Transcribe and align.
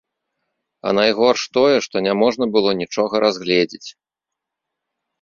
А 0.87 0.93
найгорш 0.99 1.43
тое, 1.59 1.77
што 1.87 1.95
няможна 2.07 2.45
было 2.57 2.69
нічога 2.81 3.13
разгледзець. 3.29 3.87